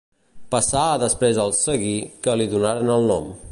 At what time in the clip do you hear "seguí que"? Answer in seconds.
1.67-2.37